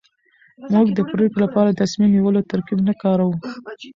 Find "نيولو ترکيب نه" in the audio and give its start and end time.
2.15-2.93